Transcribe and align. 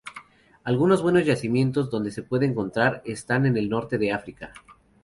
Algunos 0.63 1.03
buenos 1.03 1.25
yacimientos 1.27 1.91
donde 1.91 2.09
se 2.09 2.23
puede 2.23 2.47
encontrar 2.47 3.03
están 3.05 3.45
en 3.45 3.55
el 3.55 3.69
norte 3.69 3.99
de 3.99 4.11
África. 4.11 4.51